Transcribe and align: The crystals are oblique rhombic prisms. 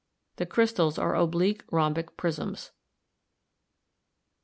The 0.37 0.47
crystals 0.47 0.97
are 0.97 1.13
oblique 1.15 1.63
rhombic 1.71 2.17
prisms. 2.17 2.71